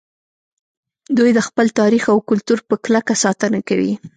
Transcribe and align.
دوی 1.17 1.31
د 1.35 1.39
خپل 1.47 1.67
تاریخ 1.79 2.03
او 2.13 2.17
کلتور 2.29 2.59
په 2.69 2.75
کلکه 2.85 3.13
ساتنه 3.23 3.59
کوي 3.69 3.93